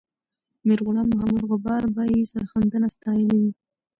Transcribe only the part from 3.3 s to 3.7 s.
وي.